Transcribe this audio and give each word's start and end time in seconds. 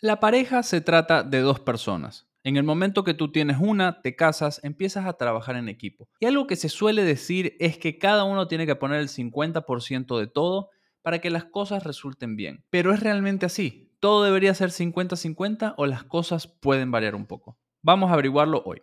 La 0.00 0.20
pareja 0.20 0.62
se 0.62 0.80
trata 0.80 1.24
de 1.24 1.40
dos 1.40 1.58
personas. 1.58 2.28
En 2.44 2.56
el 2.56 2.62
momento 2.62 3.02
que 3.02 3.14
tú 3.14 3.32
tienes 3.32 3.56
una, 3.58 4.00
te 4.00 4.14
casas, 4.14 4.60
empiezas 4.62 5.06
a 5.06 5.14
trabajar 5.14 5.56
en 5.56 5.68
equipo. 5.68 6.08
Y 6.20 6.26
algo 6.26 6.46
que 6.46 6.54
se 6.54 6.68
suele 6.68 7.02
decir 7.02 7.56
es 7.58 7.78
que 7.78 7.98
cada 7.98 8.22
uno 8.22 8.46
tiene 8.46 8.64
que 8.64 8.76
poner 8.76 9.00
el 9.00 9.08
50% 9.08 10.16
de 10.20 10.28
todo 10.28 10.70
para 11.02 11.18
que 11.18 11.30
las 11.30 11.46
cosas 11.46 11.82
resulten 11.82 12.36
bien. 12.36 12.64
Pero 12.70 12.94
es 12.94 13.00
realmente 13.00 13.44
así. 13.44 13.92
¿Todo 13.98 14.22
debería 14.22 14.54
ser 14.54 14.70
50-50 14.70 15.74
o 15.76 15.86
las 15.86 16.04
cosas 16.04 16.46
pueden 16.46 16.92
variar 16.92 17.16
un 17.16 17.26
poco? 17.26 17.58
Vamos 17.82 18.10
a 18.10 18.12
averiguarlo 18.12 18.62
hoy. 18.64 18.82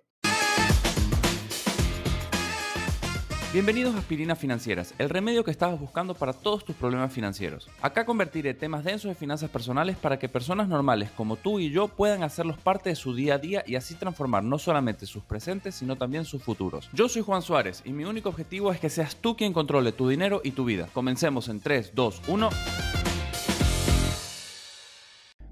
Bienvenidos 3.55 3.95
a 3.95 3.99
Aspirinas 3.99 4.37
Financieras, 4.37 4.93
el 4.97 5.09
remedio 5.09 5.45
que 5.45 5.51
estabas 5.51 5.79
buscando 5.79 6.13
para 6.13 6.33
todos 6.33 6.65
tus 6.65 6.75
problemas 6.75 7.13
financieros. 7.13 7.69
Acá 7.81 8.05
convertiré 8.05 8.53
temas 8.53 8.83
densos 8.83 9.07
de 9.07 9.15
finanzas 9.15 9.49
personales 9.49 9.95
para 9.95 10.19
que 10.19 10.27
personas 10.27 10.67
normales 10.67 11.09
como 11.11 11.37
tú 11.37 11.61
y 11.61 11.69
yo 11.69 11.87
puedan 11.87 12.23
hacerlos 12.23 12.57
parte 12.57 12.89
de 12.89 12.97
su 12.97 13.15
día 13.15 13.35
a 13.35 13.37
día 13.37 13.63
y 13.65 13.77
así 13.77 13.95
transformar 13.95 14.43
no 14.43 14.59
solamente 14.59 15.05
sus 15.05 15.23
presentes, 15.23 15.75
sino 15.75 15.95
también 15.95 16.25
sus 16.25 16.43
futuros. 16.43 16.89
Yo 16.91 17.07
soy 17.07 17.21
Juan 17.21 17.41
Suárez 17.41 17.81
y 17.85 17.93
mi 17.93 18.03
único 18.03 18.27
objetivo 18.27 18.73
es 18.73 18.79
que 18.81 18.89
seas 18.89 19.15
tú 19.15 19.37
quien 19.37 19.53
controle 19.53 19.93
tu 19.93 20.09
dinero 20.09 20.41
y 20.43 20.51
tu 20.51 20.65
vida. 20.65 20.89
Comencemos 20.91 21.47
en 21.47 21.61
3, 21.61 21.93
2, 21.95 22.23
1. 22.27 22.49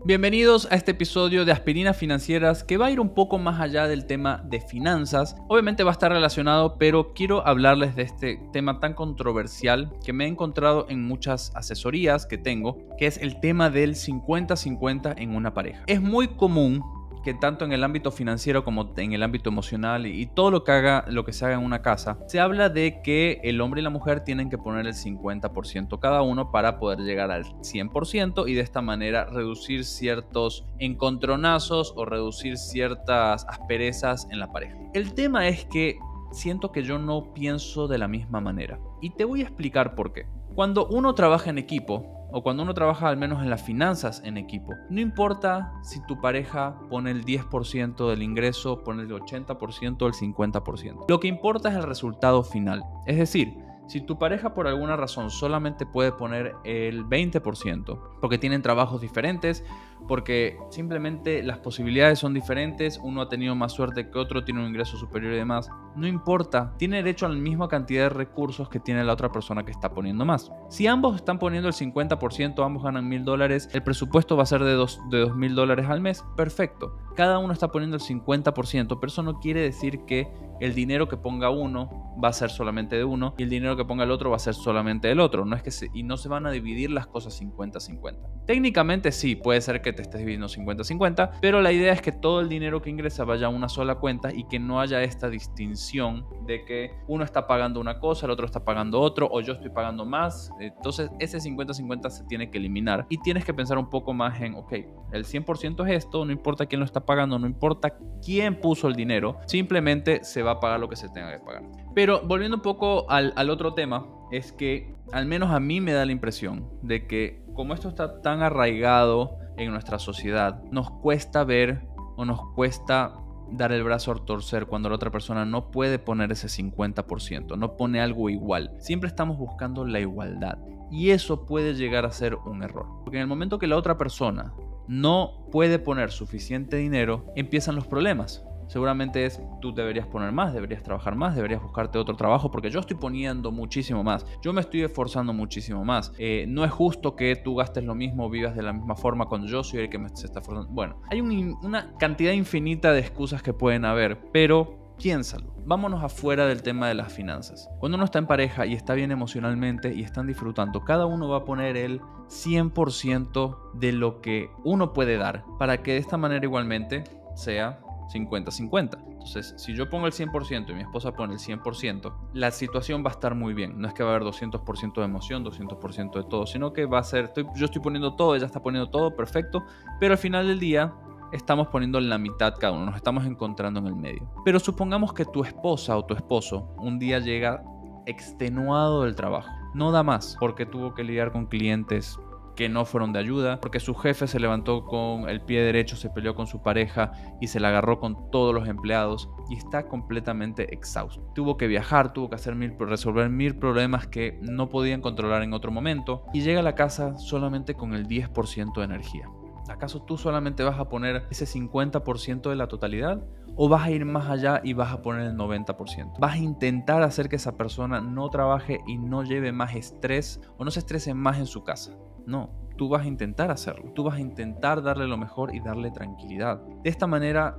Bienvenidos 0.05 0.67
a 0.69 0.75
este 0.75 0.91
episodio 0.91 1.45
de 1.45 1.53
Aspirinas 1.53 1.95
Financieras 1.95 2.65
que 2.65 2.75
va 2.75 2.87
a 2.87 2.91
ir 2.91 2.99
un 2.99 3.13
poco 3.13 3.37
más 3.37 3.61
allá 3.61 3.87
del 3.87 4.05
tema 4.05 4.43
de 4.43 4.59
finanzas. 4.59 5.37
Obviamente 5.47 5.85
va 5.85 5.91
a 5.91 5.93
estar 5.93 6.11
relacionado, 6.11 6.77
pero 6.77 7.13
quiero 7.13 7.47
hablarles 7.47 7.95
de 7.95 8.01
este 8.01 8.41
tema 8.51 8.81
tan 8.81 8.95
controversial 8.95 9.93
que 10.03 10.11
me 10.11 10.25
he 10.25 10.27
encontrado 10.27 10.87
en 10.89 11.07
muchas 11.07 11.55
asesorías 11.55 12.25
que 12.25 12.37
tengo, 12.37 12.79
que 12.97 13.07
es 13.07 13.17
el 13.17 13.39
tema 13.39 13.69
del 13.69 13.95
50-50 13.95 15.13
en 15.19 15.37
una 15.37 15.53
pareja. 15.53 15.85
Es 15.87 16.01
muy 16.01 16.27
común 16.27 16.83
que 17.23 17.33
tanto 17.33 17.65
en 17.65 17.71
el 17.71 17.83
ámbito 17.83 18.11
financiero 18.11 18.63
como 18.63 18.93
en 18.97 19.13
el 19.13 19.23
ámbito 19.23 19.49
emocional 19.49 20.05
y 20.05 20.25
todo 20.25 20.51
lo 20.51 20.63
que 20.63 20.71
haga 20.71 21.05
lo 21.07 21.25
que 21.25 21.33
se 21.33 21.45
haga 21.45 21.55
en 21.55 21.63
una 21.63 21.81
casa, 21.81 22.19
se 22.27 22.39
habla 22.39 22.69
de 22.69 23.01
que 23.01 23.39
el 23.43 23.61
hombre 23.61 23.81
y 23.81 23.83
la 23.83 23.89
mujer 23.89 24.23
tienen 24.23 24.49
que 24.49 24.57
poner 24.57 24.85
el 24.85 24.93
50% 24.93 25.99
cada 25.99 26.21
uno 26.21 26.51
para 26.51 26.77
poder 26.79 26.99
llegar 26.99 27.31
al 27.31 27.45
100% 27.45 28.47
y 28.47 28.53
de 28.53 28.61
esta 28.61 28.81
manera 28.81 29.25
reducir 29.25 29.85
ciertos 29.85 30.65
encontronazos 30.79 31.93
o 31.95 32.05
reducir 32.05 32.57
ciertas 32.57 33.45
asperezas 33.47 34.27
en 34.29 34.39
la 34.39 34.51
pareja. 34.51 34.77
El 34.93 35.13
tema 35.13 35.47
es 35.47 35.65
que 35.65 35.97
siento 36.33 36.71
que 36.71 36.83
yo 36.83 36.99
no 36.99 37.33
pienso 37.33 37.87
de 37.87 37.97
la 37.97 38.07
misma 38.07 38.41
manera 38.41 38.79
y 39.01 39.11
te 39.11 39.25
voy 39.25 39.41
a 39.41 39.45
explicar 39.45 39.95
por 39.95 40.13
qué. 40.13 40.25
Cuando 40.55 40.87
uno 40.87 41.15
trabaja 41.15 41.49
en 41.49 41.57
equipo, 41.57 42.13
o 42.35 42.41
cuando 42.41 42.63
uno 42.63 42.73
trabaja 42.73 43.07
al 43.09 43.15
menos 43.15 43.43
en 43.43 43.51
las 43.51 43.61
finanzas 43.61 44.21
en 44.25 44.37
equipo. 44.37 44.73
No 44.89 44.99
importa 44.99 45.71
si 45.83 46.03
tu 46.07 46.19
pareja 46.19 46.75
pone 46.89 47.11
el 47.11 47.23
10% 47.25 48.09
del 48.09 48.23
ingreso, 48.23 48.83
pone 48.83 49.03
el 49.03 49.09
80% 49.11 50.01
o 50.01 50.07
el 50.07 50.13
50%. 50.13 51.05
Lo 51.07 51.19
que 51.19 51.27
importa 51.27 51.69
es 51.69 51.75
el 51.75 51.83
resultado 51.83 52.41
final. 52.41 52.83
Es 53.05 53.17
decir, 53.17 53.55
si 53.87 54.01
tu 54.01 54.17
pareja 54.17 54.53
por 54.53 54.67
alguna 54.67 54.95
razón 54.95 55.29
solamente 55.29 55.85
puede 55.85 56.11
poner 56.11 56.55
el 56.63 57.05
20%, 57.05 57.99
porque 58.21 58.37
tienen 58.37 58.61
trabajos 58.61 59.01
diferentes, 59.01 59.63
porque 60.07 60.57
simplemente 60.69 61.43
las 61.43 61.59
posibilidades 61.59 62.19
son 62.19 62.33
diferentes, 62.33 62.99
uno 63.01 63.21
ha 63.21 63.29
tenido 63.29 63.55
más 63.55 63.71
suerte 63.71 64.09
que 64.09 64.19
otro, 64.19 64.43
tiene 64.43 64.61
un 64.61 64.67
ingreso 64.67 64.97
superior 64.97 65.33
y 65.33 65.37
demás, 65.37 65.69
no 65.95 66.07
importa, 66.07 66.73
tiene 66.77 66.97
derecho 66.97 67.25
a 67.25 67.29
la 67.29 67.35
misma 67.35 67.67
cantidad 67.67 68.03
de 68.03 68.09
recursos 68.09 68.69
que 68.69 68.79
tiene 68.79 69.03
la 69.03 69.13
otra 69.13 69.31
persona 69.31 69.63
que 69.63 69.71
está 69.71 69.93
poniendo 69.93 70.25
más. 70.25 70.51
Si 70.69 70.87
ambos 70.87 71.15
están 71.15 71.39
poniendo 71.39 71.67
el 71.67 71.73
50%, 71.73 72.65
ambos 72.65 72.83
ganan 72.83 73.07
mil 73.07 73.23
dólares, 73.23 73.69
el 73.73 73.83
presupuesto 73.83 74.35
va 74.35 74.43
a 74.43 74.47
ser 74.47 74.63
de 74.63 74.73
dos 74.73 74.99
mil 75.35 75.55
dólares 75.55 75.87
al 75.89 76.01
mes, 76.01 76.23
perfecto. 76.35 76.97
Cada 77.15 77.37
uno 77.39 77.53
está 77.53 77.69
poniendo 77.69 77.95
el 77.95 78.01
50%, 78.01 78.97
pero 78.99 79.07
eso 79.07 79.23
no 79.23 79.39
quiere 79.39 79.61
decir 79.61 80.03
que 80.05 80.27
el 80.63 80.73
dinero 80.73 81.09
que 81.09 81.17
ponga 81.17 81.49
uno 81.49 82.15
va 82.23 82.29
a 82.29 82.33
ser 82.33 82.49
solamente 82.49 82.95
de 82.95 83.03
uno 83.03 83.35
y 83.37 83.43
el 83.43 83.49
dinero 83.49 83.75
que 83.75 83.83
ponga 83.83 84.05
el 84.05 84.11
otro 84.11 84.29
va 84.29 84.37
a 84.37 84.39
ser 84.39 84.53
solamente 84.53 85.09
del 85.09 85.19
otro. 85.19 85.43
No 85.43 85.55
es 85.55 85.61
que 85.61 85.71
y 85.93 86.03
no 86.03 86.15
se 86.15 86.29
van 86.29 86.45
a 86.45 86.51
dividir 86.51 86.89
las 86.89 87.07
cosas 87.07 87.41
50-50. 87.41 88.45
Técnicamente 88.45 89.11
sí, 89.11 89.35
puede 89.35 89.59
ser 89.59 89.81
que 89.81 89.91
te 89.91 90.01
estés 90.01 90.19
dividiendo 90.19 90.47
50-50, 90.47 91.31
pero 91.41 91.61
la 91.61 91.71
idea 91.71 91.91
es 91.91 92.01
que 92.01 92.11
todo 92.11 92.39
el 92.39 92.47
dinero 92.47 92.81
que 92.81 92.89
ingresa 92.89 93.25
vaya 93.25 93.47
a 93.47 93.49
una 93.49 93.67
sola 93.67 93.95
cuenta 93.95 94.33
y 94.33 94.45
que 94.45 94.59
no 94.59 94.79
haya 94.79 95.03
esta 95.03 95.29
distinción 95.29 96.25
de 96.45 96.63
que 96.63 96.91
uno 97.07 97.23
está 97.23 97.45
pagando 97.45 97.81
una 97.81 97.99
cosa, 97.99 98.25
el 98.25 98.31
otro 98.31 98.45
está 98.45 98.63
pagando 98.63 99.01
otro 99.01 99.27
o 99.31 99.41
yo 99.41 99.53
estoy 99.53 99.69
pagando 99.69 100.05
más. 100.05 100.49
Entonces 100.59 101.09
ese 101.19 101.39
50-50 101.39 102.09
se 102.09 102.23
tiene 102.25 102.49
que 102.49 102.57
eliminar 102.57 103.05
y 103.09 103.17
tienes 103.17 103.43
que 103.43 103.53
pensar 103.53 103.77
un 103.77 103.89
poco 103.89 104.13
más 104.13 104.39
en, 104.39 104.55
ok, 104.55 104.73
el 105.11 105.25
100% 105.25 105.87
es 105.89 106.05
esto, 106.05 106.23
no 106.25 106.31
importa 106.31 106.65
quién 106.65 106.79
lo 106.79 106.85
está 106.85 107.05
pagando, 107.05 107.37
no 107.37 107.47
importa 107.47 107.97
quién 108.23 108.59
puso 108.59 108.87
el 108.87 108.95
dinero, 108.95 109.37
simplemente 109.45 110.23
se 110.23 110.41
va 110.41 110.52
a 110.53 110.59
pagar 110.59 110.79
lo 110.79 110.89
que 110.89 110.95
se 110.95 111.09
tenga 111.09 111.31
que 111.31 111.43
pagar. 111.43 111.63
Pero 111.93 112.21
volviendo 112.25 112.57
un 112.57 112.63
poco 112.63 113.09
al, 113.09 113.33
al 113.35 113.49
otro 113.49 113.73
tema, 113.73 114.05
es 114.31 114.51
que 114.51 114.95
al 115.11 115.25
menos 115.25 115.51
a 115.51 115.59
mí 115.59 115.81
me 115.81 115.93
da 115.93 116.05
la 116.05 116.11
impresión 116.11 116.69
de 116.81 117.07
que 117.07 117.43
como 117.53 117.73
esto 117.73 117.89
está 117.89 118.21
tan 118.21 118.41
arraigado 118.41 119.37
en 119.57 119.71
nuestra 119.71 119.99
sociedad, 119.99 120.63
nos 120.71 120.89
cuesta 120.89 121.43
ver 121.43 121.85
o 122.15 122.25
nos 122.25 122.41
cuesta 122.53 123.13
dar 123.51 123.71
el 123.71 123.83
brazo 123.83 124.11
a 124.11 124.15
torcer 124.15 124.65
cuando 124.65 124.89
la 124.89 124.95
otra 124.95 125.11
persona 125.11 125.45
no 125.45 125.69
puede 125.69 125.99
poner 125.99 126.31
ese 126.31 126.47
50%, 126.47 127.57
no 127.57 127.77
pone 127.77 128.01
algo 128.01 128.29
igual. 128.29 128.71
Siempre 128.79 129.07
estamos 129.07 129.37
buscando 129.37 129.85
la 129.85 129.99
igualdad 129.99 130.57
y 130.91 131.11
eso 131.11 131.45
puede 131.45 131.75
llegar 131.75 132.05
a 132.05 132.11
ser 132.11 132.35
un 132.35 132.63
error. 132.63 132.87
Porque 133.03 133.17
en 133.17 133.21
el 133.21 133.27
momento 133.27 133.59
que 133.59 133.67
la 133.67 133.77
otra 133.77 133.97
persona 133.97 134.53
no 134.87 135.47
puede 135.51 135.79
poner 135.79 136.11
suficiente 136.11 136.77
dinero, 136.77 137.25
empiezan 137.35 137.75
los 137.75 137.87
problemas. 137.87 138.43
Seguramente 138.67 139.25
es, 139.25 139.41
tú 139.61 139.73
deberías 139.73 140.07
poner 140.07 140.31
más, 140.31 140.53
deberías 140.53 140.83
trabajar 140.83 141.15
más, 141.15 141.35
deberías 141.35 141.61
buscarte 141.61 141.97
otro 141.97 142.15
trabajo, 142.15 142.51
porque 142.51 142.69
yo 142.69 142.79
estoy 142.79 142.97
poniendo 142.97 143.51
muchísimo 143.51 144.03
más, 144.03 144.25
yo 144.41 144.53
me 144.53 144.61
estoy 144.61 144.81
esforzando 144.81 145.33
muchísimo 145.33 145.83
más. 145.83 146.13
Eh, 146.17 146.45
no 146.47 146.65
es 146.65 146.71
justo 146.71 147.15
que 147.15 147.35
tú 147.35 147.55
gastes 147.55 147.83
lo 147.83 147.95
mismo, 147.95 148.29
vivas 148.29 148.55
de 148.55 148.63
la 148.63 148.73
misma 148.73 148.95
forma 148.95 149.25
cuando 149.25 149.47
yo 149.47 149.63
soy 149.63 149.81
el 149.81 149.89
que 149.89 149.97
me 149.97 150.09
se 150.09 150.25
está 150.25 150.39
esforzando. 150.39 150.71
Bueno, 150.71 150.97
hay 151.09 151.21
una 151.21 151.93
cantidad 151.97 152.33
infinita 152.33 152.91
de 152.91 152.99
excusas 152.99 153.41
que 153.41 153.53
pueden 153.53 153.85
haber, 153.85 154.19
pero 154.31 154.95
piénsalo. 154.97 155.53
Vámonos 155.65 156.03
afuera 156.03 156.45
del 156.45 156.61
tema 156.61 156.87
de 156.87 156.93
las 156.93 157.11
finanzas. 157.13 157.69
Cuando 157.79 157.95
uno 157.95 158.05
está 158.05 158.19
en 158.19 158.27
pareja 158.27 158.65
y 158.65 158.73
está 158.73 158.93
bien 158.93 159.11
emocionalmente 159.11 159.93
y 159.93 160.01
están 160.01 160.27
disfrutando, 160.27 160.83
cada 160.83 161.05
uno 161.05 161.29
va 161.29 161.37
a 161.37 161.45
poner 161.45 161.77
el 161.77 162.01
100% 162.27 163.73
de 163.73 163.91
lo 163.91 164.21
que 164.21 164.49
uno 164.63 164.93
puede 164.93 165.17
dar 165.17 165.45
para 165.59 165.81
que 165.81 165.93
de 165.93 165.97
esta 165.97 166.17
manera 166.17 166.43
igualmente 166.43 167.03
sea 167.35 167.79
50-50. 168.11 168.97
Entonces, 169.07 169.53
si 169.57 169.73
yo 169.75 169.89
pongo 169.89 170.07
el 170.07 170.13
100% 170.13 170.69
y 170.69 170.73
mi 170.73 170.81
esposa 170.81 171.13
pone 171.13 171.33
el 171.33 171.39
100%, 171.39 172.13
la 172.33 172.51
situación 172.51 173.03
va 173.03 173.09
a 173.09 173.13
estar 173.13 173.35
muy 173.35 173.53
bien. 173.53 173.79
No 173.79 173.87
es 173.87 173.93
que 173.93 174.03
va 174.03 174.11
a 174.11 174.15
haber 174.15 174.27
200% 174.27 174.93
de 174.95 175.03
emoción, 175.03 175.45
200% 175.45 176.13
de 176.13 176.23
todo, 176.23 176.45
sino 176.45 176.73
que 176.73 176.85
va 176.85 176.99
a 176.99 177.03
ser, 177.03 177.31
yo 177.55 177.65
estoy 177.65 177.81
poniendo 177.81 178.15
todo, 178.15 178.35
ella 178.35 178.45
está 178.45 178.61
poniendo 178.61 178.89
todo, 178.89 179.15
perfecto, 179.15 179.63
pero 179.99 180.13
al 180.13 180.17
final 180.17 180.47
del 180.47 180.59
día 180.59 180.93
estamos 181.31 181.67
poniendo 181.67 181.97
en 181.97 182.09
la 182.09 182.17
mitad 182.17 182.53
cada 182.59 182.73
uno, 182.73 182.85
nos 182.85 182.95
estamos 182.95 183.25
encontrando 183.25 183.79
en 183.79 183.87
el 183.87 183.95
medio. 183.95 184.29
Pero 184.45 184.59
supongamos 184.59 185.13
que 185.13 185.25
tu 185.25 185.43
esposa 185.43 185.97
o 185.97 186.05
tu 186.05 186.13
esposo 186.13 186.73
un 186.77 186.99
día 186.99 187.19
llega 187.19 187.63
extenuado 188.05 189.03
del 189.03 189.15
trabajo. 189.15 189.49
No 189.73 189.91
da 189.91 190.03
más 190.03 190.37
porque 190.39 190.65
tuvo 190.65 190.93
que 190.93 191.03
lidiar 191.03 191.31
con 191.31 191.47
clientes 191.47 192.19
que 192.55 192.69
no 192.69 192.85
fueron 192.85 193.13
de 193.13 193.19
ayuda, 193.19 193.59
porque 193.59 193.79
su 193.79 193.95
jefe 193.95 194.27
se 194.27 194.39
levantó 194.39 194.85
con 194.85 195.29
el 195.29 195.41
pie 195.41 195.61
derecho, 195.61 195.95
se 195.95 196.09
peleó 196.09 196.35
con 196.35 196.47
su 196.47 196.61
pareja 196.61 197.11
y 197.41 197.47
se 197.47 197.59
la 197.59 197.69
agarró 197.69 197.99
con 197.99 198.29
todos 198.31 198.53
los 198.53 198.67
empleados 198.67 199.29
y 199.49 199.55
está 199.55 199.87
completamente 199.87 200.73
exhausto. 200.73 201.31
Tuvo 201.33 201.57
que 201.57 201.67
viajar, 201.67 202.13
tuvo 202.13 202.29
que 202.29 202.37
resolver 202.85 203.29
mil 203.29 203.55
problemas 203.57 204.07
que 204.07 204.39
no 204.41 204.69
podían 204.69 205.01
controlar 205.01 205.43
en 205.43 205.53
otro 205.53 205.71
momento 205.71 206.25
y 206.33 206.41
llega 206.41 206.59
a 206.59 206.63
la 206.63 206.75
casa 206.75 207.17
solamente 207.17 207.75
con 207.75 207.93
el 207.93 208.07
10% 208.07 208.73
de 208.75 208.83
energía. 208.83 209.29
¿Acaso 209.69 210.01
tú 210.01 210.17
solamente 210.17 210.63
vas 210.63 210.79
a 210.79 210.89
poner 210.89 211.25
ese 211.31 211.45
50% 211.45 212.49
de 212.49 212.55
la 212.55 212.67
totalidad? 212.67 213.23
¿O 213.55 213.69
vas 213.69 213.83
a 213.83 213.91
ir 213.91 214.03
más 214.03 214.29
allá 214.29 214.61
y 214.63 214.73
vas 214.73 214.91
a 214.91 215.01
poner 215.01 215.27
el 215.27 215.37
90%? 215.37 216.19
¿Vas 216.19 216.33
a 216.33 216.37
intentar 216.37 217.01
hacer 217.01 217.29
que 217.29 217.37
esa 217.37 217.55
persona 217.55 218.01
no 218.01 218.29
trabaje 218.29 218.79
y 218.87 218.97
no 218.97 219.23
lleve 219.23 219.51
más 219.51 219.75
estrés 219.75 220.41
o 220.57 220.65
no 220.65 220.71
se 220.71 220.79
estrese 220.79 221.13
más 221.13 221.37
en 221.37 221.45
su 221.45 221.63
casa? 221.63 221.93
No, 222.25 222.51
tú 222.77 222.89
vas 222.89 223.03
a 223.03 223.07
intentar 223.07 223.51
hacerlo, 223.51 223.91
tú 223.93 224.03
vas 224.03 224.15
a 224.15 224.19
intentar 224.19 224.81
darle 224.81 225.07
lo 225.07 225.17
mejor 225.17 225.53
y 225.53 225.59
darle 225.59 225.91
tranquilidad. 225.91 226.61
De 226.83 226.89
esta 226.89 227.07
manera 227.07 227.55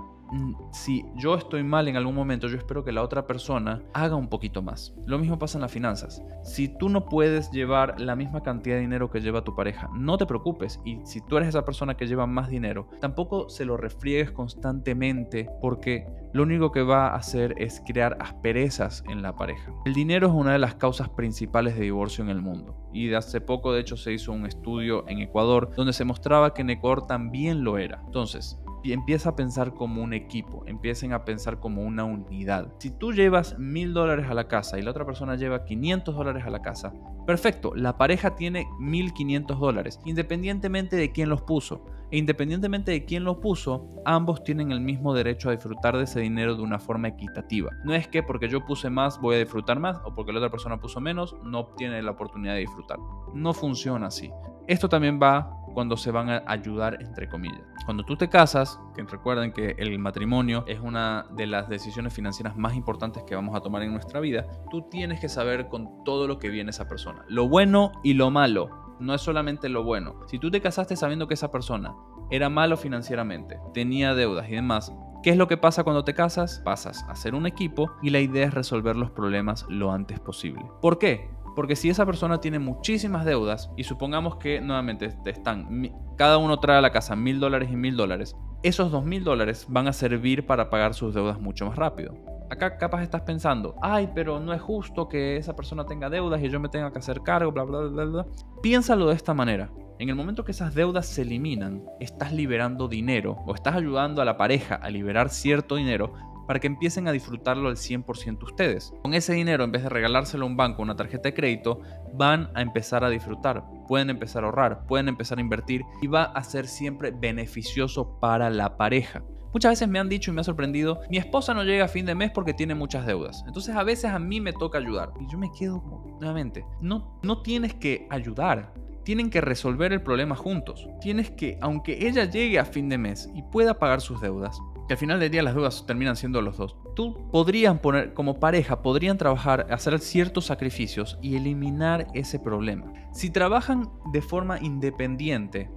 si 0.70 1.04
yo 1.16 1.34
estoy 1.34 1.62
mal 1.62 1.88
en 1.88 1.96
algún 1.96 2.14
momento, 2.14 2.48
yo 2.48 2.56
espero 2.56 2.84
que 2.84 2.92
la 2.92 3.02
otra 3.02 3.26
persona 3.26 3.82
haga 3.92 4.16
un 4.16 4.28
poquito 4.28 4.62
más. 4.62 4.94
Lo 5.06 5.18
mismo 5.18 5.38
pasa 5.38 5.58
en 5.58 5.62
las 5.62 5.72
finanzas. 5.72 6.22
Si 6.42 6.68
tú 6.68 6.88
no 6.88 7.06
puedes 7.06 7.50
llevar 7.50 8.00
la 8.00 8.16
misma 8.16 8.42
cantidad 8.42 8.76
de 8.76 8.82
dinero 8.82 9.10
que 9.10 9.20
lleva 9.20 9.44
tu 9.44 9.54
pareja, 9.54 9.88
no 9.94 10.18
te 10.18 10.26
preocupes. 10.26 10.80
Y 10.84 11.00
si 11.04 11.20
tú 11.20 11.36
eres 11.36 11.50
esa 11.50 11.64
persona 11.64 11.96
que 11.96 12.06
lleva 12.06 12.26
más 12.26 12.48
dinero, 12.48 12.88
tampoco 13.00 13.48
se 13.48 13.64
lo 13.64 13.76
refriegues 13.76 14.30
constantemente 14.30 15.48
porque 15.60 16.06
lo 16.32 16.42
único 16.42 16.72
que 16.72 16.82
va 16.82 17.08
a 17.08 17.16
hacer 17.16 17.54
es 17.58 17.80
crear 17.86 18.16
asperezas 18.20 19.04
en 19.08 19.22
la 19.22 19.36
pareja. 19.36 19.72
El 19.84 19.94
dinero 19.94 20.26
es 20.26 20.32
una 20.32 20.52
de 20.52 20.58
las 20.58 20.74
causas 20.74 21.08
principales 21.08 21.76
de 21.76 21.82
divorcio 21.82 22.24
en 22.24 22.30
el 22.30 22.42
mundo. 22.42 22.76
Y 22.92 23.06
de 23.06 23.16
hace 23.16 23.40
poco, 23.40 23.72
de 23.72 23.80
hecho, 23.80 23.96
se 23.96 24.12
hizo 24.12 24.32
un 24.32 24.46
estudio 24.46 25.04
en 25.08 25.20
Ecuador 25.20 25.70
donde 25.76 25.92
se 25.92 26.04
mostraba 26.04 26.54
que 26.54 26.62
en 26.62 26.70
Ecuador 26.70 27.06
también 27.06 27.62
lo 27.62 27.78
era. 27.78 28.02
Entonces, 28.06 28.60
empieza 28.92 29.30
a 29.30 29.36
pensar 29.36 29.74
como 29.74 30.02
un 30.02 30.12
equipo, 30.12 30.64
empiecen 30.66 31.12
a 31.12 31.24
pensar 31.24 31.58
como 31.58 31.82
una 31.82 32.04
unidad. 32.04 32.72
Si 32.78 32.90
tú 32.90 33.12
llevas 33.12 33.58
mil 33.58 33.94
dólares 33.94 34.26
a 34.28 34.34
la 34.34 34.48
casa 34.48 34.78
y 34.78 34.82
la 34.82 34.90
otra 34.90 35.06
persona 35.06 35.36
lleva 35.36 35.64
500 35.64 36.14
dólares 36.14 36.44
a 36.44 36.50
la 36.50 36.62
casa, 36.62 36.92
perfecto, 37.26 37.74
la 37.74 37.96
pareja 37.96 38.36
tiene 38.36 38.66
1500 38.80 39.58
dólares, 39.58 40.00
independientemente 40.04 40.96
de 40.96 41.12
quién 41.12 41.28
los 41.28 41.42
puso. 41.42 41.84
E 42.10 42.18
independientemente 42.18 42.92
de 42.92 43.04
quién 43.06 43.24
los 43.24 43.38
puso, 43.38 43.88
ambos 44.04 44.44
tienen 44.44 44.70
el 44.70 44.80
mismo 44.80 45.14
derecho 45.14 45.48
a 45.48 45.52
disfrutar 45.52 45.96
de 45.96 46.04
ese 46.04 46.20
dinero 46.20 46.54
de 46.54 46.62
una 46.62 46.78
forma 46.78 47.08
equitativa. 47.08 47.70
No 47.82 47.94
es 47.94 48.06
que 48.06 48.22
porque 48.22 48.48
yo 48.48 48.64
puse 48.64 48.90
más 48.90 49.20
voy 49.20 49.36
a 49.36 49.38
disfrutar 49.38 49.80
más 49.80 49.98
o 50.04 50.14
porque 50.14 50.32
la 50.32 50.38
otra 50.38 50.50
persona 50.50 50.80
puso 50.80 51.00
menos 51.00 51.34
no 51.42 51.60
obtiene 51.60 52.00
la 52.02 52.12
oportunidad 52.12 52.54
de 52.54 52.60
disfrutar. 52.60 52.98
No 53.32 53.52
funciona 53.52 54.06
así. 54.06 54.30
Esto 54.66 54.88
también 54.88 55.20
va 55.22 55.60
cuando 55.74 55.96
se 55.96 56.10
van 56.10 56.30
a 56.30 56.42
ayudar 56.46 57.02
entre 57.02 57.28
comillas. 57.28 57.60
Cuando 57.84 58.04
tú 58.04 58.16
te 58.16 58.30
casas, 58.30 58.80
que 58.94 59.02
recuerden 59.02 59.52
que 59.52 59.74
el 59.76 59.98
matrimonio 59.98 60.64
es 60.66 60.80
una 60.80 61.26
de 61.36 61.46
las 61.46 61.68
decisiones 61.68 62.14
financieras 62.14 62.56
más 62.56 62.74
importantes 62.74 63.24
que 63.24 63.34
vamos 63.34 63.54
a 63.54 63.60
tomar 63.60 63.82
en 63.82 63.92
nuestra 63.92 64.20
vida, 64.20 64.46
tú 64.70 64.88
tienes 64.88 65.20
que 65.20 65.28
saber 65.28 65.68
con 65.68 66.04
todo 66.04 66.26
lo 66.26 66.38
que 66.38 66.48
viene 66.48 66.70
esa 66.70 66.88
persona, 66.88 67.24
lo 67.28 67.48
bueno 67.48 67.92
y 68.02 68.14
lo 68.14 68.30
malo. 68.30 68.96
No 69.00 69.12
es 69.12 69.20
solamente 69.20 69.68
lo 69.68 69.82
bueno. 69.82 70.20
Si 70.28 70.38
tú 70.38 70.52
te 70.52 70.60
casaste 70.60 70.94
sabiendo 70.94 71.26
que 71.26 71.34
esa 71.34 71.50
persona 71.50 71.94
era 72.30 72.48
malo 72.48 72.76
financieramente, 72.76 73.58
tenía 73.74 74.14
deudas 74.14 74.48
y 74.48 74.52
demás, 74.52 74.92
¿Qué 75.24 75.30
es 75.30 75.38
lo 75.38 75.48
que 75.48 75.56
pasa 75.56 75.84
cuando 75.84 76.04
te 76.04 76.12
casas? 76.12 76.60
Pasas 76.66 77.02
a 77.08 77.16
ser 77.16 77.34
un 77.34 77.46
equipo 77.46 77.90
y 78.02 78.10
la 78.10 78.20
idea 78.20 78.46
es 78.46 78.52
resolver 78.52 78.94
los 78.94 79.10
problemas 79.10 79.64
lo 79.70 79.90
antes 79.90 80.20
posible. 80.20 80.66
¿Por 80.82 80.98
qué? 80.98 81.30
Porque 81.54 81.76
si 81.76 81.88
esa 81.88 82.04
persona 82.04 82.40
tiene 82.40 82.58
muchísimas 82.58 83.24
deudas 83.24 83.70
y 83.76 83.84
supongamos 83.84 84.36
que 84.36 84.60
nuevamente 84.60 85.14
están, 85.26 85.92
cada 86.16 86.38
uno 86.38 86.58
trae 86.58 86.78
a 86.78 86.82
la 86.82 86.90
casa 86.90 87.14
mil 87.14 87.40
dólares 87.40 87.70
y 87.70 87.76
mil 87.76 87.96
dólares, 87.96 88.36
esos 88.62 88.90
dos 88.90 89.04
mil 89.04 89.24
dólares 89.24 89.66
van 89.68 89.88
a 89.88 89.92
servir 89.92 90.46
para 90.46 90.70
pagar 90.70 90.94
sus 90.94 91.14
deudas 91.14 91.40
mucho 91.40 91.66
más 91.66 91.76
rápido. 91.76 92.14
Acá 92.50 92.76
capaz 92.76 93.02
estás 93.02 93.22
pensando, 93.22 93.74
ay, 93.82 94.10
pero 94.14 94.40
no 94.40 94.52
es 94.52 94.60
justo 94.60 95.08
que 95.08 95.36
esa 95.36 95.56
persona 95.56 95.86
tenga 95.86 96.10
deudas 96.10 96.42
y 96.42 96.48
yo 96.48 96.60
me 96.60 96.68
tenga 96.68 96.92
que 96.92 96.98
hacer 96.98 97.22
cargo, 97.22 97.52
bla, 97.52 97.64
bla, 97.64 97.80
bla, 97.80 98.04
bla. 98.04 98.26
Piénsalo 98.62 99.08
de 99.08 99.14
esta 99.14 99.34
manera. 99.34 99.70
En 99.98 100.08
el 100.08 100.16
momento 100.16 100.44
que 100.44 100.50
esas 100.50 100.74
deudas 100.74 101.06
se 101.06 101.22
eliminan, 101.22 101.84
estás 102.00 102.32
liberando 102.32 102.88
dinero 102.88 103.38
o 103.46 103.54
estás 103.54 103.76
ayudando 103.76 104.20
a 104.20 104.24
la 104.24 104.36
pareja 104.36 104.74
a 104.74 104.90
liberar 104.90 105.30
cierto 105.30 105.76
dinero 105.76 106.12
para 106.46 106.60
que 106.60 106.66
empiecen 106.66 107.08
a 107.08 107.12
disfrutarlo 107.12 107.68
al 107.68 107.76
100% 107.76 108.42
ustedes. 108.42 108.92
Con 109.02 109.14
ese 109.14 109.34
dinero, 109.34 109.64
en 109.64 109.72
vez 109.72 109.82
de 109.82 109.88
regalárselo 109.88 110.44
a 110.44 110.48
un 110.48 110.56
banco 110.56 110.80
o 110.80 110.84
una 110.84 110.96
tarjeta 110.96 111.28
de 111.28 111.34
crédito, 111.34 111.80
van 112.14 112.50
a 112.54 112.62
empezar 112.62 113.04
a 113.04 113.10
disfrutar, 113.10 113.64
pueden 113.88 114.10
empezar 114.10 114.44
a 114.44 114.46
ahorrar, 114.46 114.86
pueden 114.86 115.08
empezar 115.08 115.38
a 115.38 115.40
invertir 115.40 115.82
y 116.02 116.06
va 116.06 116.24
a 116.24 116.44
ser 116.44 116.66
siempre 116.66 117.10
beneficioso 117.10 118.18
para 118.20 118.50
la 118.50 118.76
pareja. 118.76 119.22
Muchas 119.54 119.70
veces 119.70 119.88
me 119.88 120.00
han 120.00 120.08
dicho 120.08 120.32
y 120.32 120.34
me 120.34 120.40
ha 120.40 120.44
sorprendido, 120.44 121.00
mi 121.08 121.16
esposa 121.16 121.54
no 121.54 121.62
llega 121.62 121.84
a 121.84 121.88
fin 121.88 122.06
de 122.06 122.16
mes 122.16 122.32
porque 122.32 122.54
tiene 122.54 122.74
muchas 122.74 123.06
deudas. 123.06 123.44
Entonces 123.46 123.76
a 123.76 123.84
veces 123.84 124.10
a 124.10 124.18
mí 124.18 124.40
me 124.40 124.52
toca 124.52 124.78
ayudar. 124.78 125.12
Y 125.20 125.30
yo 125.30 125.38
me 125.38 125.52
quedo 125.56 125.80
nuevamente, 126.18 126.64
no, 126.80 127.20
no 127.22 127.40
tienes 127.40 127.72
que 127.72 128.08
ayudar, 128.10 128.74
tienen 129.04 129.30
que 129.30 129.40
resolver 129.40 129.92
el 129.92 130.02
problema 130.02 130.34
juntos. 130.34 130.88
Tienes 131.00 131.30
que, 131.30 131.56
aunque 131.60 132.04
ella 132.04 132.24
llegue 132.24 132.58
a 132.58 132.64
fin 132.64 132.88
de 132.88 132.98
mes 132.98 133.30
y 133.32 133.42
pueda 133.42 133.78
pagar 133.78 134.00
sus 134.00 134.20
deudas, 134.20 134.58
que 134.86 134.94
al 134.94 134.98
final 134.98 135.20
del 135.20 135.30
día 135.30 135.42
las 135.42 135.54
deudas 135.54 135.86
terminan 135.86 136.16
siendo 136.16 136.42
los 136.42 136.56
dos. 136.56 136.76
Tú 136.94 137.30
podrían 137.30 137.78
poner, 137.78 138.14
como 138.14 138.38
pareja, 138.38 138.82
podrían 138.82 139.18
trabajar, 139.18 139.66
hacer 139.70 139.98
ciertos 140.00 140.46
sacrificios 140.46 141.18
y 141.22 141.36
eliminar 141.36 142.06
ese 142.14 142.38
problema. 142.38 142.92
Si 143.12 143.30
trabajan 143.30 143.90
de 144.12 144.22
forma 144.22 144.58
independiente, 144.60 145.70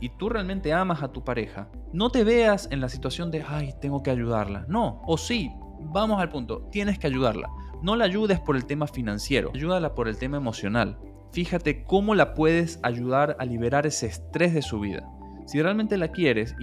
y 0.00 0.10
tú 0.10 0.28
realmente 0.28 0.72
amas 0.72 1.02
a 1.02 1.12
tu 1.12 1.24
pareja, 1.24 1.68
no 1.92 2.10
te 2.10 2.24
veas 2.24 2.68
en 2.70 2.80
la 2.80 2.88
situación 2.88 3.30
de, 3.30 3.42
ay, 3.46 3.74
tengo 3.80 4.02
que 4.02 4.10
ayudarla. 4.10 4.66
No, 4.68 5.00
o 5.06 5.16
sí, 5.16 5.50
vamos 5.80 6.20
al 6.20 6.28
punto, 6.28 6.68
tienes 6.70 6.98
que 6.98 7.06
ayudarla. 7.06 7.48
No 7.82 7.96
la 7.96 8.04
ayudes 8.04 8.38
por 8.38 8.56
el 8.56 8.66
tema 8.66 8.86
financiero, 8.86 9.50
ayúdala 9.54 9.94
por 9.94 10.08
el 10.08 10.16
tema 10.16 10.36
emocional. 10.36 10.98
Fíjate 11.32 11.84
cómo 11.84 12.14
la 12.14 12.34
puedes 12.34 12.78
ayudar 12.82 13.36
a 13.40 13.44
liberar 13.44 13.86
ese 13.86 14.06
estrés 14.06 14.54
de 14.54 14.62
su 14.62 14.80
vida. 14.80 15.08
Si 15.46 15.60
realmente 15.60 15.96
la 15.96 16.08
quieres 16.08 16.54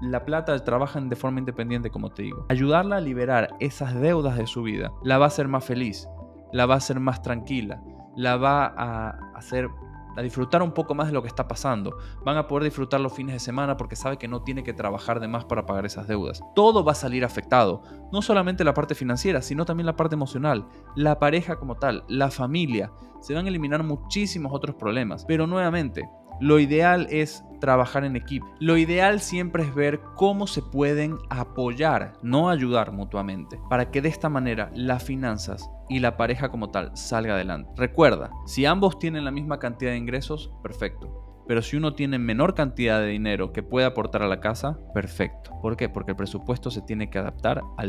la 0.00 0.24
plata 0.24 0.58
trabajan 0.64 1.08
de 1.08 1.16
forma 1.16 1.38
independiente, 1.38 1.90
como 1.90 2.10
te 2.10 2.22
digo. 2.22 2.46
Ayudarla 2.48 2.96
a 2.96 3.00
liberar 3.00 3.54
esas 3.60 3.94
deudas 3.94 4.36
de 4.36 4.46
su 4.46 4.62
vida 4.62 4.92
la 5.02 5.18
va 5.18 5.26
a 5.26 5.28
hacer 5.28 5.48
más 5.48 5.64
feliz, 5.64 6.08
la 6.52 6.66
va 6.66 6.74
a 6.74 6.78
hacer 6.78 7.00
más 7.00 7.22
tranquila, 7.22 7.82
la 8.16 8.36
va 8.36 8.66
a 8.66 9.10
hacer 9.34 9.68
a 10.16 10.22
disfrutar 10.22 10.62
un 10.62 10.72
poco 10.72 10.94
más 10.94 11.06
de 11.06 11.12
lo 11.12 11.22
que 11.22 11.28
está 11.28 11.46
pasando. 11.46 11.96
Van 12.24 12.36
a 12.36 12.46
poder 12.46 12.64
disfrutar 12.64 13.00
los 13.00 13.12
fines 13.12 13.34
de 13.34 13.38
semana 13.38 13.76
porque 13.76 13.96
sabe 13.96 14.18
que 14.18 14.28
no 14.28 14.42
tiene 14.42 14.62
que 14.62 14.72
trabajar 14.72 15.20
de 15.20 15.28
más 15.28 15.44
para 15.44 15.66
pagar 15.66 15.86
esas 15.86 16.08
deudas. 16.08 16.40
Todo 16.54 16.84
va 16.84 16.92
a 16.92 16.96
salir 16.96 17.24
afectado, 17.24 17.82
no 18.12 18.22
solamente 18.22 18.64
la 18.64 18.74
parte 18.74 18.94
financiera, 18.94 19.42
sino 19.42 19.64
también 19.64 19.86
la 19.86 19.96
parte 19.96 20.14
emocional, 20.14 20.66
la 20.96 21.18
pareja 21.18 21.56
como 21.56 21.76
tal, 21.76 22.04
la 22.08 22.30
familia. 22.30 22.92
Se 23.20 23.34
van 23.34 23.46
a 23.46 23.48
eliminar 23.48 23.82
muchísimos 23.82 24.52
otros 24.52 24.76
problemas, 24.76 25.24
pero 25.26 25.46
nuevamente, 25.46 26.08
lo 26.40 26.58
ideal 26.58 27.06
es 27.10 27.44
trabajar 27.60 28.04
en 28.04 28.16
equipo. 28.16 28.46
Lo 28.58 28.76
ideal 28.76 29.20
siempre 29.20 29.62
es 29.62 29.74
ver 29.74 30.00
cómo 30.16 30.46
se 30.46 30.62
pueden 30.62 31.18
apoyar, 31.28 32.14
no 32.22 32.48
ayudar 32.48 32.92
mutuamente, 32.92 33.60
para 33.68 33.90
que 33.90 34.02
de 34.02 34.08
esta 34.08 34.28
manera 34.28 34.70
las 34.74 35.04
finanzas 35.04 35.70
y 35.88 36.00
la 36.00 36.16
pareja 36.16 36.50
como 36.50 36.70
tal 36.70 36.90
salga 36.96 37.34
adelante. 37.34 37.70
Recuerda, 37.76 38.30
si 38.46 38.64
ambos 38.64 38.98
tienen 38.98 39.24
la 39.24 39.30
misma 39.30 39.58
cantidad 39.58 39.92
de 39.92 39.98
ingresos, 39.98 40.52
perfecto. 40.62 41.29
Pero 41.50 41.62
si 41.62 41.76
uno 41.76 41.94
tiene 41.94 42.20
menor 42.20 42.54
cantidad 42.54 43.00
de 43.00 43.08
dinero 43.08 43.52
que 43.52 43.64
puede 43.64 43.84
aportar 43.84 44.22
a 44.22 44.28
la 44.28 44.38
casa, 44.38 44.78
perfecto. 44.94 45.50
¿Por 45.60 45.76
qué? 45.76 45.88
Porque 45.88 46.12
el 46.12 46.16
presupuesto 46.16 46.70
se 46.70 46.80
tiene 46.80 47.10
que 47.10 47.18
adaptar 47.18 47.60
a, 47.76 47.86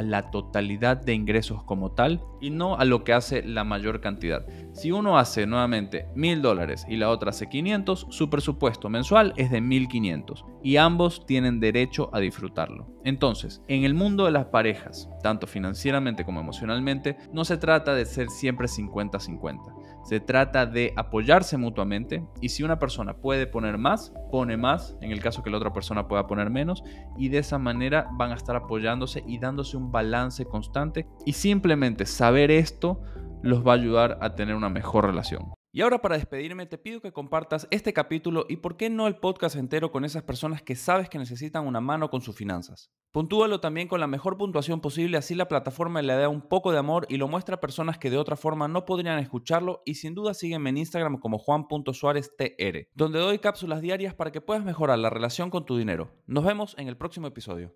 la 0.00 0.30
totalidad 0.30 0.96
de 0.96 1.12
ingresos 1.12 1.62
como 1.64 1.92
tal 1.92 2.22
y 2.40 2.48
no 2.48 2.78
a 2.78 2.86
lo 2.86 3.04
que 3.04 3.12
hace 3.12 3.42
la 3.42 3.64
mayor 3.64 4.00
cantidad. 4.00 4.46
Si 4.72 4.92
uno 4.92 5.18
hace 5.18 5.46
nuevamente 5.46 6.06
mil 6.14 6.40
dólares 6.40 6.86
y 6.88 6.96
la 6.96 7.10
otra 7.10 7.32
hace 7.32 7.50
500, 7.50 8.06
su 8.08 8.30
presupuesto 8.30 8.88
mensual 8.88 9.34
es 9.36 9.50
de 9.50 9.60
1500 9.60 10.46
y 10.62 10.78
ambos 10.78 11.26
tienen 11.26 11.60
derecho 11.60 12.08
a 12.14 12.20
disfrutarlo. 12.20 12.96
Entonces, 13.04 13.62
en 13.68 13.84
el 13.84 13.92
mundo 13.92 14.24
de 14.24 14.32
las 14.32 14.46
parejas, 14.46 15.10
tanto 15.22 15.46
financieramente 15.46 16.24
como 16.24 16.40
emocionalmente, 16.40 17.18
no 17.30 17.44
se 17.44 17.58
trata 17.58 17.94
de 17.94 18.06
ser 18.06 18.30
siempre 18.30 18.68
50-50. 18.68 19.85
Se 20.06 20.20
trata 20.20 20.66
de 20.66 20.92
apoyarse 20.94 21.56
mutuamente 21.56 22.24
y 22.40 22.50
si 22.50 22.62
una 22.62 22.78
persona 22.78 23.16
puede 23.16 23.48
poner 23.48 23.76
más, 23.76 24.12
pone 24.30 24.56
más, 24.56 24.96
en 25.00 25.10
el 25.10 25.20
caso 25.20 25.42
que 25.42 25.50
la 25.50 25.56
otra 25.56 25.72
persona 25.72 26.06
pueda 26.06 26.28
poner 26.28 26.48
menos, 26.48 26.84
y 27.18 27.28
de 27.28 27.38
esa 27.38 27.58
manera 27.58 28.06
van 28.12 28.30
a 28.30 28.36
estar 28.36 28.54
apoyándose 28.54 29.24
y 29.26 29.38
dándose 29.38 29.76
un 29.76 29.90
balance 29.90 30.44
constante. 30.44 31.08
Y 31.24 31.32
simplemente 31.32 32.06
saber 32.06 32.52
esto 32.52 33.00
los 33.42 33.66
va 33.66 33.72
a 33.72 33.74
ayudar 33.74 34.18
a 34.20 34.36
tener 34.36 34.54
una 34.54 34.68
mejor 34.68 35.06
relación. 35.06 35.55
Y 35.72 35.82
ahora 35.82 36.00
para 36.00 36.16
despedirme 36.16 36.66
te 36.66 36.78
pido 36.78 37.00
que 37.00 37.12
compartas 37.12 37.68
este 37.70 37.92
capítulo 37.92 38.46
y 38.48 38.56
por 38.56 38.76
qué 38.76 38.88
no 38.88 39.06
el 39.06 39.16
podcast 39.16 39.56
entero 39.56 39.90
con 39.92 40.04
esas 40.04 40.22
personas 40.22 40.62
que 40.62 40.74
sabes 40.74 41.08
que 41.08 41.18
necesitan 41.18 41.66
una 41.66 41.80
mano 41.80 42.08
con 42.08 42.22
sus 42.22 42.34
finanzas. 42.34 42.90
Puntúalo 43.12 43.60
también 43.60 43.88
con 43.88 44.00
la 44.00 44.06
mejor 44.06 44.36
puntuación 44.36 44.80
posible, 44.80 45.16
así 45.16 45.34
la 45.34 45.48
plataforma 45.48 46.02
le 46.02 46.14
da 46.14 46.28
un 46.28 46.42
poco 46.42 46.72
de 46.72 46.78
amor 46.78 47.06
y 47.08 47.16
lo 47.16 47.28
muestra 47.28 47.56
a 47.56 47.60
personas 47.60 47.98
que 47.98 48.10
de 48.10 48.18
otra 48.18 48.36
forma 48.36 48.68
no 48.68 48.84
podrían 48.84 49.18
escucharlo 49.18 49.82
y 49.84 49.94
sin 49.94 50.14
duda 50.14 50.34
sígueme 50.34 50.70
en 50.70 50.78
Instagram 50.78 51.18
como 51.18 51.38
juan.suáreztr, 51.38 52.88
donde 52.94 53.18
doy 53.18 53.38
cápsulas 53.38 53.80
diarias 53.80 54.14
para 54.14 54.32
que 54.32 54.40
puedas 54.40 54.64
mejorar 54.64 54.98
la 54.98 55.10
relación 55.10 55.50
con 55.50 55.64
tu 55.64 55.76
dinero. 55.76 56.10
Nos 56.26 56.44
vemos 56.44 56.74
en 56.78 56.88
el 56.88 56.96
próximo 56.96 57.26
episodio. 57.26 57.74